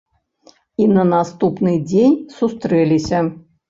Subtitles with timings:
[0.85, 3.27] І на наступны дзень сустрэліся.